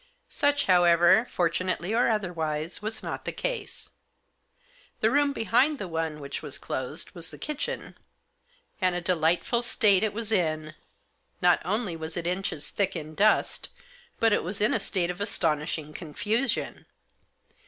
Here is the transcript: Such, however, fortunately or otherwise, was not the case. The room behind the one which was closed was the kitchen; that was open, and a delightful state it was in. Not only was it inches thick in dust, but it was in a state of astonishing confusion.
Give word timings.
Such, 0.31 0.65
however, 0.65 1.27
fortunately 1.29 1.93
or 1.93 2.09
otherwise, 2.09 2.81
was 2.81 3.03
not 3.03 3.23
the 3.23 3.31
case. 3.31 3.91
The 4.99 5.11
room 5.11 5.31
behind 5.31 5.77
the 5.77 5.87
one 5.87 6.19
which 6.19 6.41
was 6.41 6.57
closed 6.57 7.11
was 7.11 7.29
the 7.29 7.37
kitchen; 7.37 7.79
that 7.79 7.83
was 7.83 7.93
open, 7.93 8.03
and 8.81 8.95
a 8.95 9.01
delightful 9.01 9.61
state 9.61 10.01
it 10.01 10.11
was 10.11 10.31
in. 10.31 10.73
Not 11.39 11.61
only 11.63 11.95
was 11.95 12.17
it 12.17 12.25
inches 12.25 12.71
thick 12.71 12.95
in 12.95 13.13
dust, 13.13 13.69
but 14.19 14.33
it 14.33 14.41
was 14.41 14.59
in 14.59 14.73
a 14.73 14.79
state 14.79 15.11
of 15.11 15.21
astonishing 15.21 15.93
confusion. 15.93 16.87